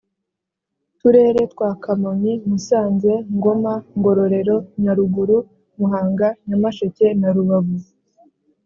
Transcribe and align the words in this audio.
turere 0.99 1.41
twa 1.53 1.71
kamonyi 1.83 2.33
musanze 2.49 3.13
ngoma 3.35 3.73
ngororero 3.97 4.57
nyaruguru 4.83 5.37
muhanga 5.77 6.27
nyamasheke 6.47 7.07
na 7.19 7.29
rubavu 7.35 7.77